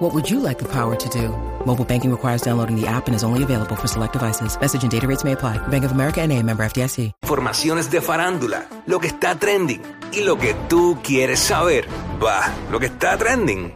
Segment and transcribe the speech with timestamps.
[0.00, 1.28] What would you like the power to do?
[1.66, 4.58] Mobile banking requires downloading the app and is only available for select devices.
[4.58, 5.58] Message and data rates may apply.
[5.68, 7.12] Bank of America and a member FDIC.
[7.22, 11.86] Informaciones de farándula, lo que está trending y lo que tú quieres saber.
[12.18, 13.74] Va, lo que está trending.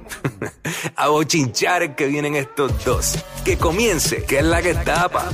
[0.96, 3.18] A bochinchar que vienen estos dos.
[3.44, 5.30] Que comience, que es la que tapa.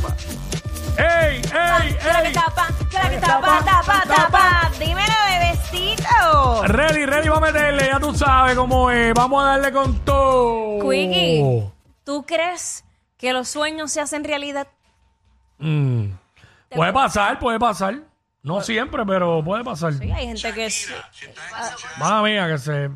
[0.98, 2.32] ¡Ey, ey, ey!
[2.32, 4.70] tapa, que la que tapa, tapa, tapa.
[4.78, 6.62] Dímelo, bebecito.
[6.64, 9.14] Ready, ready, vamos a meterle, ya tú sabes cómo es.
[9.14, 10.88] Vamos a darle con todo.
[10.90, 11.70] Quickie,
[12.04, 12.84] ¿tú crees
[13.16, 14.66] que los sueños se hacen realidad?
[15.58, 16.06] Mm.
[16.70, 17.95] Puede pasar, puede pasar.
[18.42, 19.92] No siempre, pero puede pasar.
[19.95, 20.68] Sí, hay gente que.
[21.98, 22.90] Madre mía, que se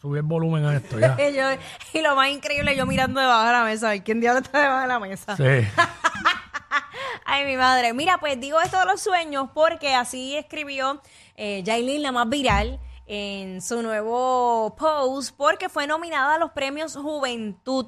[0.00, 1.16] subió el volumen a esto ya.
[1.18, 1.50] y, yo-
[1.92, 3.94] y lo más increíble, yo mirando debajo de la mesa.
[3.94, 5.36] ¿y ¿Quién diablo está debajo de la mesa?
[5.36, 5.42] Sí.
[7.28, 7.92] Ay, mi madre.
[7.92, 11.02] Mira, pues digo esto de los sueños porque así escribió
[11.34, 17.86] eh, la más viral, en su nuevo post, porque fue nominada a los premios Juventud.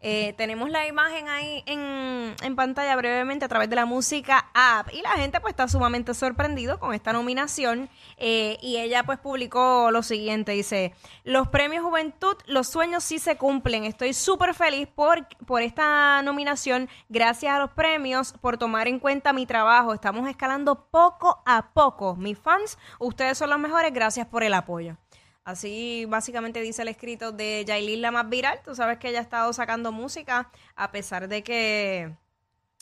[0.00, 4.88] Eh, tenemos la imagen ahí en, en pantalla brevemente a través de la música app
[4.92, 7.88] y la gente pues está sumamente sorprendido con esta nominación
[8.18, 10.94] eh, y ella pues publicó lo siguiente, dice,
[11.24, 16.88] los premios Juventud, los sueños sí se cumplen, estoy súper feliz por, por esta nominación,
[17.08, 22.16] gracias a los premios, por tomar en cuenta mi trabajo, estamos escalando poco a poco,
[22.16, 24.96] mis fans, ustedes son los mejores, gracias por el apoyo.
[25.46, 28.58] Así básicamente dice el escrito de Yailin, la más viral.
[28.64, 32.12] Tú sabes que ella ha estado sacando música a pesar de que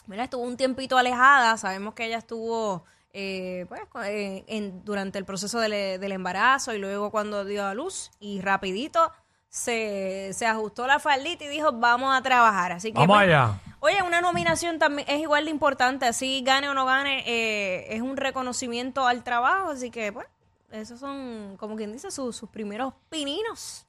[0.07, 1.59] mira, estuvo un tiempito alejada.
[1.59, 6.79] Sabemos que ella estuvo eh, pues, eh, en- durante el proceso del, del embarazo y
[6.79, 9.13] luego cuando dio a luz y rapidito
[9.51, 12.73] se, se ajustó la faldita y dijo vamos a trabajar.
[12.73, 13.61] Así que Vamos pues, allá.
[13.81, 18.01] Oye, una nominación también es igual de importante, así gane o no gane, eh, es
[18.01, 20.27] un reconocimiento al trabajo, así que pues,
[20.75, 23.87] esos son, como quien dice, sus, sus primeros pininos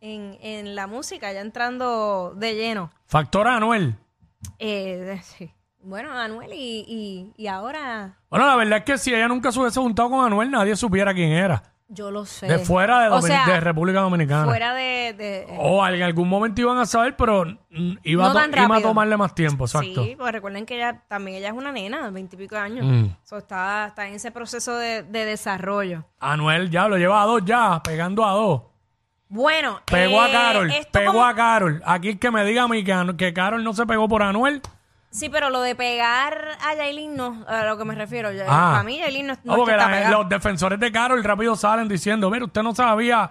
[0.00, 2.90] en, en la música, ya entrando de lleno.
[3.06, 3.96] Factor Anuel.
[4.58, 5.52] Eh, sí.
[5.82, 9.60] Bueno, Anuel y, y, y ahora Bueno, la verdad es que si ella nunca se
[9.60, 11.62] hubiese juntado con Anuel, nadie supiera quién era.
[11.92, 12.46] Yo lo sé.
[12.46, 14.44] De fuera de, O Domin- sea, de República Dominicana.
[14.44, 15.12] fuera de...
[15.18, 18.50] de- O en algún momento iban a saber, pero mm, iba, No a, to- tan
[18.52, 18.88] iba a rápido.
[18.88, 20.04] tomarle más tiempo, exacto.
[20.04, 22.86] Sí, pues recuerden que ella también ella es una nena de veintipico años.
[22.86, 23.06] Mm.
[23.24, 26.04] So, está, está en ese proceso de, de desarrollo.
[26.20, 28.62] Anuel ya lo lleva a dos ya, pegando a dos.
[29.28, 31.82] Bueno, Pegó a eh, Carol, esto pegó como- a Carol.
[31.86, 34.22] Aquí el que me diga a mí que, Anu- que Carol no se pegó por
[34.22, 34.60] Anuel.
[35.10, 38.30] Sí, pero lo de pegar a Yailin no, a lo que me refiero.
[38.32, 38.70] Ya- Ah.
[38.72, 40.10] Para mí Yailin no, no No, es que porque está la- pegada.
[40.18, 43.30] los defensores de Carol rápido salen diciendo, mira, usted no sabía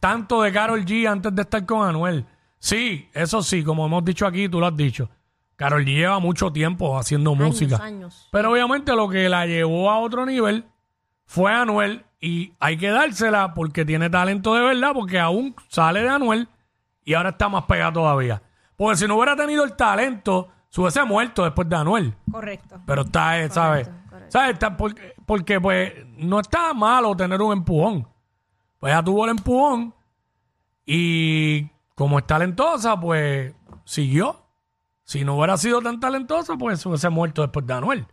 [0.00, 2.26] tanto de Carol G antes de estar con Anuel.
[2.58, 5.08] Sí, eso sí, como hemos dicho aquí, tú lo has dicho.
[5.56, 7.76] Carol G lleva mucho tiempo haciendo Años, música.
[7.82, 8.28] años.
[8.32, 10.64] Pero obviamente lo que la llevó a otro nivel
[11.26, 16.08] fue Anuel y hay que dársela porque tiene talento de verdad, porque aún sale de
[16.08, 16.48] Anuel
[17.04, 18.42] y ahora está más pegado todavía.
[18.76, 22.16] Porque si no hubiera tenido el talento, se hubiese muerto después de Anuel.
[22.28, 22.80] Correcto.
[22.84, 23.88] Pero está, eh, ¿sabes?
[24.10, 24.32] correcto.
[24.32, 24.54] ¿Sabes?
[24.54, 28.08] Está porque, porque, pues no está malo tener un empujón.
[28.80, 29.94] Pues ya tuvo el empujón
[30.84, 33.54] y como es talentosa, pues
[33.84, 34.48] siguió.
[35.04, 38.08] Si no hubiera sido tan talentosa, pues se hubiese muerto después de Anuel.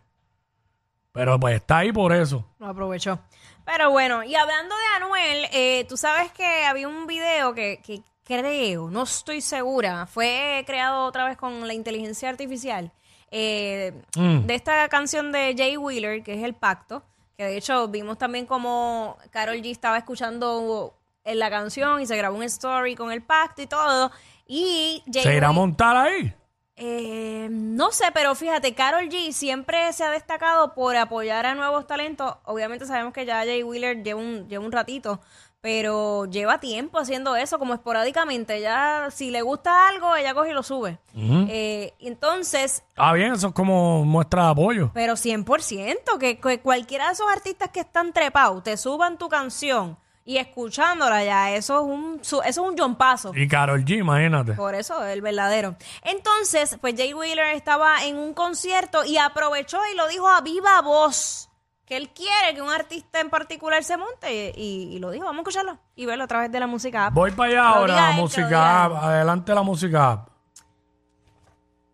[1.10, 2.46] Pero pues está ahí por eso.
[2.60, 3.18] Lo aprovechó.
[3.64, 8.04] Pero bueno, y hablando de Anuel, eh, tú sabes que había un video que, que
[8.40, 12.90] creo, no estoy segura, fue creado otra vez con la inteligencia artificial,
[13.30, 14.46] eh, Mm.
[14.46, 17.02] de esta canción de Jay Wheeler, que es El Pacto,
[17.36, 20.94] que de hecho vimos también como Carol G estaba escuchando
[21.24, 24.10] en la canción y se grabó un story con El Pacto y todo.
[24.46, 26.34] Y Jay ¿Se irá a montar ahí?
[26.76, 31.86] eh, no sé, pero fíjate, Carol G siempre se ha destacado por apoyar a nuevos
[31.86, 32.34] talentos.
[32.44, 35.20] Obviamente sabemos que ya Jay Wheeler lleva un, lleva un ratito,
[35.62, 38.60] pero lleva tiempo haciendo eso, como esporádicamente.
[38.60, 40.98] Ya, si le gusta algo, ella coge y lo sube.
[41.16, 44.90] Eh, entonces, Ah, bien, eso es como muestra de apoyo.
[44.92, 49.96] pero 100%, que, que cualquiera de esos artistas que están trepados te suban tu canción
[50.24, 53.32] y escuchándola ya, eso es un, su- eso es un jompazo.
[53.34, 54.52] Y Carol G, imagínate.
[54.54, 55.76] Por eso, el verdadero.
[56.02, 60.80] Entonces, pues Jay Wheeler estaba en un concierto y aprovechó y lo dijo a viva
[60.80, 61.48] voz
[61.92, 65.26] que él quiere que un artista en particular se monte y, y lo dijo.
[65.26, 67.08] Vamos a escucharlo y verlo a través de la música.
[67.08, 67.12] app.
[67.12, 68.92] Voy para allá ahora, música app.
[68.94, 70.28] Adelante la música app.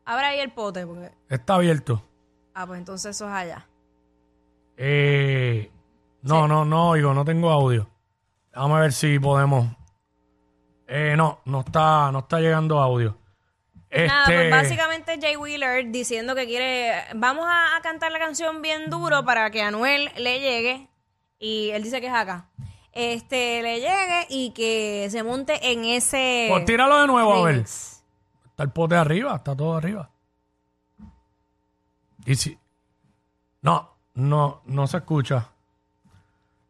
[0.05, 1.11] Abre ahí el pote, porque.
[1.29, 2.01] Está abierto.
[2.55, 3.67] Ah, pues entonces eso es allá.
[4.77, 5.69] Eh,
[6.23, 7.91] no, no, no oigo, no tengo audio.
[8.55, 9.67] Vamos a ver si podemos.
[10.87, 13.17] Eh, no, no está, no está llegando audio.
[13.91, 18.61] Nada, Este, pues básicamente Jay Wheeler diciendo que quiere, vamos a, a cantar la canción
[18.61, 20.89] bien duro para que Anuel le llegue
[21.39, 22.49] y él dice que es acá.
[22.93, 27.57] Este, le llegue y que se monte en ese Pues tíralo de nuevo a ver.
[27.59, 30.11] Está el pote arriba, está todo arriba.
[32.27, 32.59] Y si.
[33.63, 35.53] No, no, no se escucha.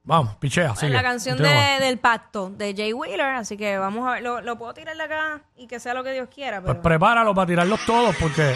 [0.08, 0.94] Vamos, pichea, sigue.
[0.94, 1.62] la canción continúa.
[1.78, 4.96] de- del pacto de Jay Wheeler, así que vamos a ver, lo, lo puedo tirar
[4.96, 8.16] de acá y que sea lo que Dios quiera, Pues pero prepáralo para tirarlos todos
[8.16, 8.54] porque.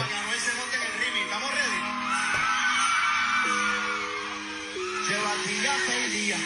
[5.07, 6.39] Lleva días seis días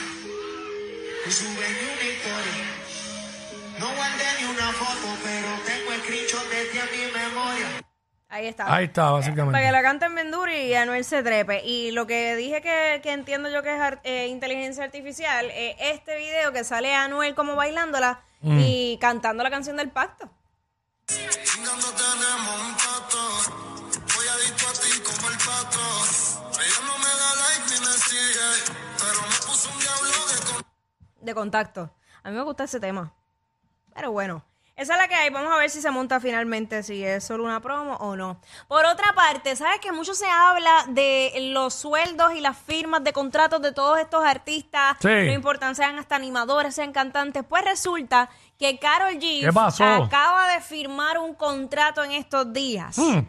[1.25, 2.65] y sube ni una historia.
[3.79, 7.67] No guardé ni una foto, pero tengo screenshot desde a mi memoria.
[8.29, 8.73] Ahí está.
[8.73, 9.51] Ahí está, básicamente.
[9.53, 11.63] Para que la canten bien duro y Anuel se trepe.
[11.65, 15.75] Y lo que dije que, que entiendo yo que es ar- eh, inteligencia artificial, es
[15.79, 18.59] este video que sale Anuel como bailándola Mm.
[18.61, 20.29] y cantando la canción del pacto.
[31.21, 31.91] De contacto.
[32.23, 33.13] A mí me gusta ese tema.
[33.93, 34.43] Pero bueno,
[34.77, 35.31] esa es la que hay.
[35.31, 38.39] Vamos a ver si se monta finalmente, si es solo una promo o no.
[38.67, 43.11] Por otra parte, ¿sabes que mucho se habla de los sueldos y las firmas de
[43.11, 44.97] contratos de todos estos artistas?
[45.01, 45.07] Sí.
[45.07, 47.43] No importan, sean hasta animadores, sean cantantes.
[47.43, 48.29] Pues resulta
[48.59, 52.99] que Carol G acaba de firmar un contrato en estos días.
[52.99, 53.21] Hmm.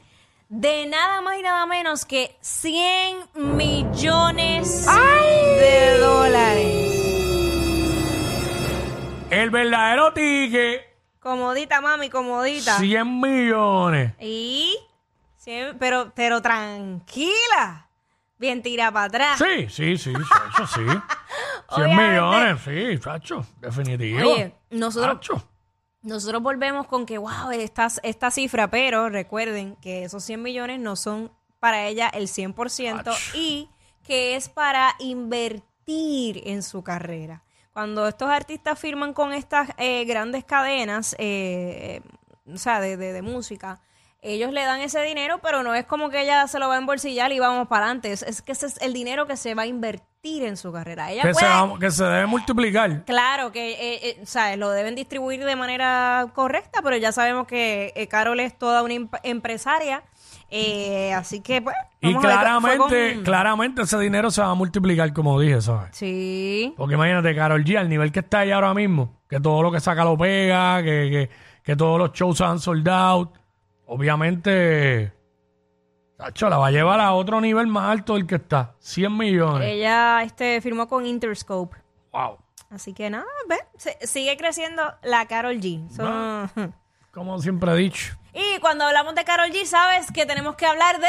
[0.51, 6.89] De nada más y nada menos que 100 millones de dólares.
[9.31, 10.28] El verdadero tique,
[11.29, 12.79] Comodita, mami, comodita.
[12.79, 14.15] 100 millones.
[14.19, 14.75] Y.
[15.37, 17.87] sí, pero, pero tranquila.
[18.39, 19.39] Bien tira para atrás.
[19.39, 20.81] Sí, sí, sí, eso sí.
[21.75, 22.03] 100 Obviamente.
[22.13, 24.21] millones, sí, chacho, definitivo.
[24.21, 25.49] Oye, nosotros, Chacho.
[26.01, 30.97] nosotros volvemos con que, wow, esta, esta cifra, pero recuerden que esos 100 millones no
[30.97, 31.31] son
[31.61, 33.35] para ella el 100% Ach.
[33.35, 33.69] y
[34.03, 37.43] que es para invertir en su carrera.
[37.79, 43.13] Cuando estos artistas firman con estas eh, grandes cadenas, eh, eh, o sea, de, de-
[43.13, 43.79] de música,
[44.21, 46.79] ellos le dan ese dinero, pero no es como que ella se lo va a
[46.79, 48.11] embolsillar y vamos para adelante.
[48.11, 51.13] Es, es que ese es el dinero que se va a invertir en su carrera.
[51.13, 53.05] Ella Que se, puede- va- que se debe multiplicar.
[53.05, 54.59] Claro que, eh, eh, ¿sabes?
[54.59, 58.95] Lo deben distribuir de manera correcta, pero ya sabemos que eh, Carol es toda una
[59.23, 60.03] empresaria.
[60.51, 61.77] Eh, así que, pues.
[62.01, 62.45] Y vamos a ver, fue
[62.77, 65.91] claramente, con- claramente ese dinero se va a multiplicar, como dije, ¿sabes?
[65.97, 66.73] Sí.
[66.77, 69.81] Porque imagínate, Carol G, al nivel que está ella ahora mismo, que todo lo que
[69.81, 71.31] saca lo pega, que, que,
[71.63, 73.37] que todos los shows se han sold out,
[73.87, 75.13] obviamente,
[76.19, 78.75] chacho, la va a llevar a otro nivel más alto del que está.
[78.79, 79.69] 100 millones.
[79.69, 81.77] Ella este, firmó con Interscope.
[82.13, 82.39] Wow.
[82.71, 85.89] Así que nada, ve, se- sigue creciendo la Carol G.
[87.19, 88.17] Como siempre he dicho.
[88.33, 91.09] y cuando hablamos de Carol G, sabes que tenemos que hablar de.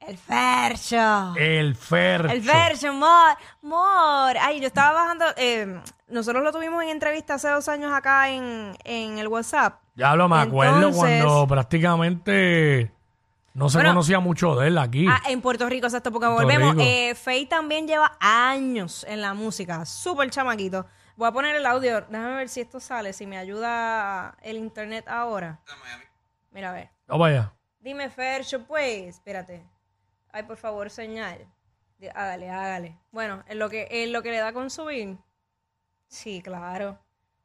[0.00, 1.34] El Fercho.
[1.36, 2.28] El Fercho.
[2.32, 4.36] El Fercho, amor, amor.
[4.40, 5.24] Ay, yo estaba bajando.
[5.36, 9.80] eh, nosotros lo tuvimos en entrevista hace dos años acá en, en el WhatsApp.
[9.96, 12.92] Ya lo me acuerdo Entonces- cuando prácticamente
[13.54, 15.06] no se Bueno, conocía mucho de él aquí.
[15.08, 16.76] Ah, en Puerto Rico, exacto, porque Puerto volvemos.
[16.78, 20.86] Eh, Faye también lleva años en la música, súper chamaquito.
[21.16, 25.06] Voy a poner el audio, déjame ver si esto sale, si me ayuda el internet
[25.08, 25.60] ahora.
[26.50, 26.90] Mira, a ver.
[27.06, 27.54] Vamos allá.
[27.80, 29.64] Dime, Fercho, pues, espérate.
[30.30, 31.50] Ay, por favor, señal.
[32.14, 32.98] Hágale, hágale.
[33.12, 35.16] Bueno, en lo que, en lo que le da con subir.
[36.06, 36.98] Sí, claro.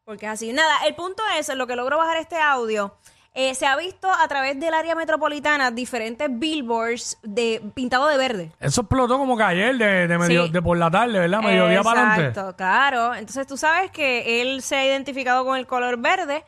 [0.04, 0.52] Porque es así.
[0.52, 2.98] Nada, el punto es, en lo que logro bajar este audio,
[3.34, 8.52] eh, se ha visto a través del área metropolitana diferentes billboards de pintado de verde.
[8.60, 10.52] Eso explotó como que ayer de, de, medio, Sí.
[10.52, 11.42] de por la tarde, ¿verdad?
[11.42, 12.28] Mediodía para adelante.
[12.40, 13.16] Exacto, claro.
[13.16, 16.44] Entonces tú sabes que él se ha identificado con el color verde.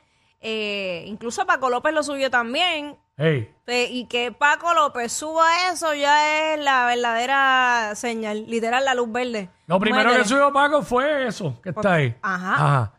[0.45, 2.97] eh, incluso Paco López lo subió también.
[3.17, 3.47] Eh,
[3.91, 9.49] y que Paco López suba eso ya es la verdadera señal, literal la luz verde.
[9.67, 12.15] lo primero que subió Paco fue eso, que está ahí.
[12.21, 12.91] Ajá.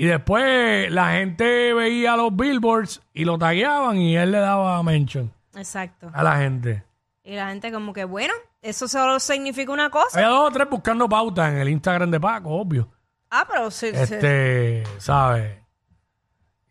[0.00, 5.30] Y después la gente veía los billboards y lo tagueaban y él le daba mention
[5.54, 6.10] Exacto.
[6.14, 6.84] a la gente.
[7.22, 10.16] Y la gente como que, bueno, eso solo significa una cosa.
[10.18, 12.88] Había dos o tres buscando pautas en el Instagram de Paco, obvio.
[13.30, 13.96] Ah, pero sí, sí.
[13.96, 15.58] Este, ¿sabes?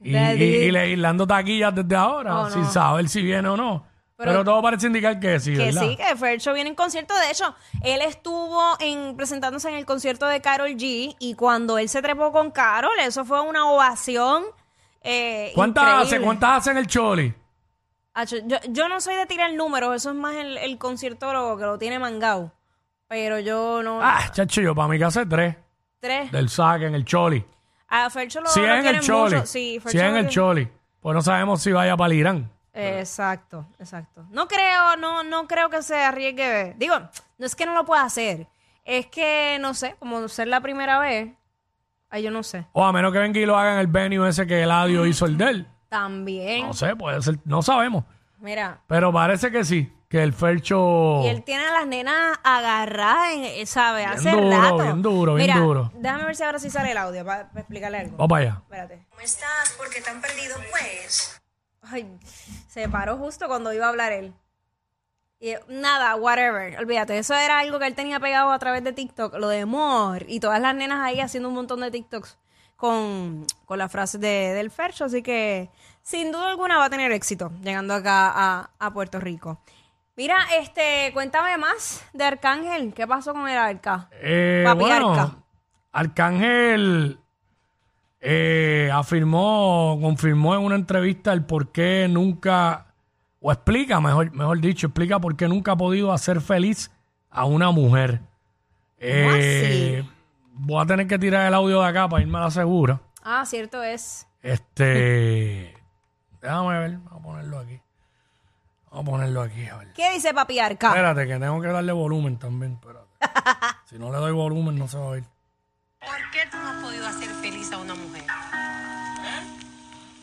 [0.01, 0.43] Y, Daddy.
[0.43, 2.71] y, y le y le dando taquillas desde ahora, Oh, sin no.
[2.71, 3.85] saber si viene o no.
[4.19, 5.81] Pero, Pero- todo parece indicar que sí, Que ¿verdad?
[5.81, 7.13] sí, que Fercho viene en concierto.
[7.17, 11.15] De hecho, él estuvo en, presentándose en el concierto de Carol G.
[11.19, 14.43] Y cuando él se trepó con Carol, eso fue una ovación.
[15.03, 16.19] Eh, ¿Cuántas hace?
[16.19, 17.33] ¿Cuántas hacen el Choli?
[18.13, 21.63] Acho, Yo, yo no soy de tirar números, eso es más el, el conciertólogo que
[21.63, 22.51] lo tiene mangado.
[23.07, 24.01] pero yo no.
[24.03, 25.55] Ah, chacho, yo para mi casa es tres.
[26.01, 26.29] Tres.
[26.31, 27.41] Del saque en el choli.
[27.87, 29.35] A Fercho lo, Si lo en el choli.
[29.35, 29.45] mucho.
[29.47, 30.67] Sí, si Fercho es en el choli.
[30.99, 32.51] Pues no sabemos si vaya para el Irán.
[32.79, 34.25] Exacto, exacto.
[34.29, 36.75] No creo, no, no creo que se arriesgue.
[36.77, 36.95] Digo,
[37.37, 38.47] no es que no lo pueda hacer.
[38.85, 41.31] Es que, no sé, como ser la primera vez.
[42.09, 42.65] Ay, yo no sé.
[42.73, 45.25] O a menos que venga y lo haga en el venue ese que Eladio hizo
[45.25, 45.67] el de él.
[45.89, 46.67] También.
[46.67, 47.39] No sé, puede ser.
[47.45, 48.03] No sabemos.
[48.39, 48.81] Mira.
[48.87, 49.93] Pero parece que sí.
[50.07, 51.21] Que el Fercho.
[51.23, 54.07] Y él tiene a las nenas agarradas, en, ¿sabes?
[54.07, 54.77] Bien Hace duro, rato.
[54.77, 55.91] bien duro, bien Mira, duro.
[55.93, 58.17] Déjame ver si ahora sí sale el audio para, explicarle algo.
[58.17, 58.61] Vamos para allá.
[58.63, 59.05] Espérate.
[59.09, 59.75] ¿Cómo estás?
[59.77, 61.39] ¿Por qué tan perdido, pues?
[61.81, 62.07] Ay,
[62.67, 64.33] se paró justo cuando iba a hablar él.
[65.39, 66.77] Y nada, whatever.
[66.77, 70.25] Olvídate, eso era algo que él tenía pegado a través de TikTok, lo de amor.
[70.27, 72.37] Y todas las nenas ahí haciendo un montón de TikToks
[72.75, 75.05] con, con la frase de, del Fercho.
[75.05, 75.69] Así que
[76.01, 79.61] sin duda alguna va a tener éxito llegando acá a, a Puerto Rico.
[80.17, 82.93] Mira, este, cuéntame más de Arcángel.
[82.93, 84.09] ¿Qué pasó con el arca?
[84.21, 85.35] Eh, Papi bueno, Arca.
[85.93, 87.18] Arcángel
[88.21, 92.87] eh, afirmó, confirmó en una entrevista el por qué nunca,
[93.39, 96.91] o explica, mejor, mejor dicho, explica por qué nunca ha podido hacer feliz
[97.29, 98.21] a una mujer.
[98.97, 100.03] Eh,
[100.53, 102.99] voy a tener que tirar el audio de acá para irme a la segura.
[103.23, 104.27] Ah, cierto es.
[104.41, 105.73] Este,
[106.41, 107.81] déjame ver, vamos a ponerlo aquí.
[108.91, 109.93] Vamos a ponerlo aquí, a ver.
[109.93, 110.87] ¿Qué dice Papi Arca?
[110.87, 112.73] Espérate, que tengo que darle volumen también.
[112.73, 113.07] Espérate.
[113.85, 115.23] si no le doy volumen, no se va a oír.
[115.99, 118.23] ¿Por qué tú no has podido hacer feliz a una mujer?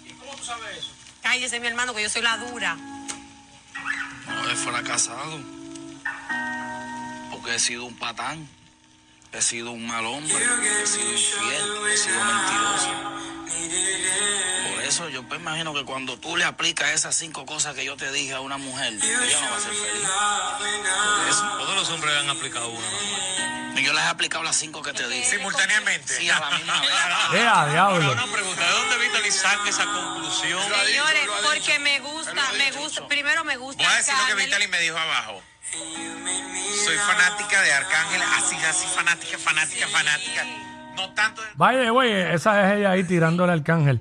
[0.04, 0.90] ¿Y cómo tú sabes eso?
[1.22, 2.76] Cállese, mi hermano, que yo soy la dura.
[4.26, 5.38] No, he fracasado.
[7.30, 8.48] Porque he sido un patán.
[9.32, 10.34] He sido un mal hombre.
[10.34, 11.86] He sido infiel.
[11.92, 12.90] He sido mentiroso.
[14.72, 17.96] Por eso yo me imagino que cuando tú le aplicas esas cinco cosas que yo
[17.96, 20.08] te dije a una mujer, ella no va a ser feliz.
[21.18, 21.58] Por eso.
[21.58, 22.86] Todos los hombres han aplicado una.
[22.86, 25.24] Y yo les he aplicado las cinco que te dije.
[25.36, 26.08] Simultáneamente.
[26.12, 26.80] Sí, a la misma
[27.32, 27.40] vez.
[27.42, 28.12] ¡Ea, diablo!
[28.12, 30.62] Una pregunta, ¿de dónde viste Liz saca esa conclusión?
[30.62, 33.82] Señores, porque me gusta, me gusta, primero me gusta.
[33.82, 34.46] Voy a decir lo que Arcángel.
[34.46, 35.42] Vitali me dijo abajo.
[36.84, 40.44] Soy fanática de Arcángel, así, así, fanática, fanática, fanática.
[40.94, 41.48] No tanto de...
[41.56, 44.00] Vaya, güey, esa es ella ahí tirándole al cángel.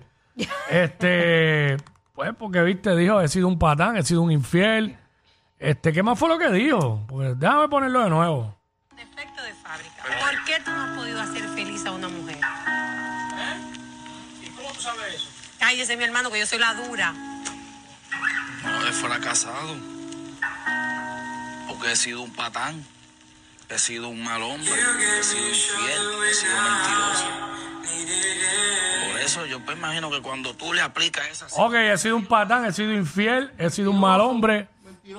[0.70, 1.78] Este,
[2.14, 4.98] pues porque, viste, dijo, he sido un patán, he sido un infiel.
[5.60, 7.04] Este, ¿qué más fue lo que dijo?
[7.08, 8.55] Pues déjame ponerlo de nuevo.
[8.96, 10.04] Defecto de fábrica.
[10.04, 12.38] ¿Por qué tú no has podido hacer feliz a una mujer?
[14.42, 15.30] ¿Y cómo tú sabes eso?
[15.60, 17.14] Cállese, mi hermano, que yo soy la dura.
[18.64, 19.76] No, he fracasado.
[21.68, 22.86] Porque he sido un patán.
[23.70, 24.72] He sido un mal hombre.
[24.72, 26.24] He sido infiel.
[26.30, 27.56] He sido mentiroso.
[29.12, 32.26] Por eso yo me imagino que cuando tú le aplicas esas Ok, he sido un
[32.26, 34.68] patán, he sido infiel, he sido un mal hombre,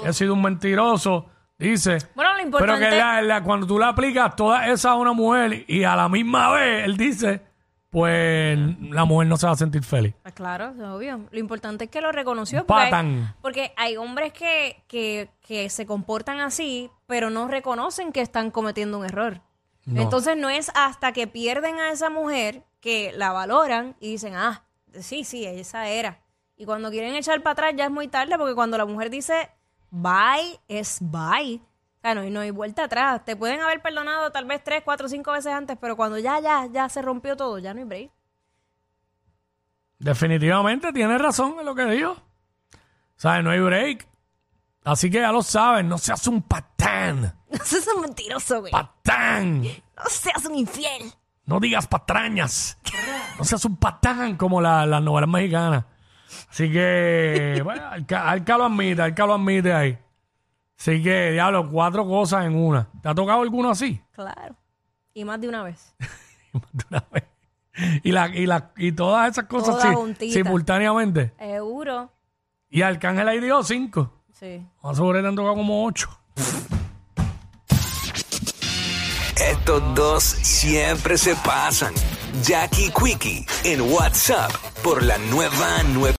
[0.04, 1.98] he sido un mentiroso, dice.
[2.14, 5.12] Bueno, lo importante- Pero que la- la- cuando tú le aplicas todas esas a una
[5.12, 7.40] mujer y a la misma vez él dice,
[7.90, 8.58] pues
[8.90, 10.14] la mujer no se va a sentir feliz.
[10.22, 11.20] Pues claro, es obvio.
[11.30, 12.60] Lo importante es que lo reconoció.
[12.60, 13.34] Un Porque hay, patán.
[13.40, 18.98] porque hay hombres que, que, que se comportan así, pero no reconocen que están cometiendo
[18.98, 19.40] un error.
[19.86, 20.02] No.
[20.02, 24.64] Entonces no es hasta que pierden a esa mujer que la valoran y dicen, ah,
[24.98, 26.18] sí, sí, esa era.
[26.56, 29.48] Y cuando quieren echar para atrás ya es muy tarde porque cuando la mujer dice
[29.90, 31.61] bye, es bye.
[31.62, 33.25] O sea, no, hay- no hay vuelta atrás.
[33.25, 36.66] Te pueden haber perdonado tal vez tres, cuatro, cinco veces antes, pero cuando ya, ya,
[36.73, 38.11] ya se rompió todo, ya no hay break.
[39.99, 42.16] Definitivamente tiene razón en lo que dijo.
[43.16, 43.43] ¿Sabes?
[43.45, 44.07] No hay break.
[44.85, 47.33] Así que ya lo saben, no seas un patán.
[47.49, 48.73] No seas un mentiroso, güey.
[48.73, 49.62] Patán.
[49.62, 51.12] No seas un infiel.
[51.47, 52.76] No digas patrañas.
[53.38, 55.85] No seas un patán como la- las novelas mexicanas.
[56.50, 59.99] Así que, bueno, Arca, Arca lo admite, Arca lo admite ahí.
[60.78, 62.88] Así que, diablo, cuatro cosas en una.
[63.02, 64.00] ¿Te ha tocado alguno así?
[64.12, 64.54] Claro.
[65.14, 65.95] Y más de una vez.
[66.73, 67.25] De una vez.
[68.02, 69.76] Y, la, y, la, y todas esas cosas
[70.18, 71.35] sí, simultáneamente.
[71.38, 72.11] Seguro.
[72.71, 74.11] Y Arcángel ahí dio cinco.
[74.33, 74.66] Sí.
[74.83, 76.09] A sobre te han tocado como ocho.
[79.37, 81.92] Estos dos siempre se pasan.
[82.42, 84.50] Jackie Quickie en WhatsApp
[84.83, 86.14] por la nueva nueva.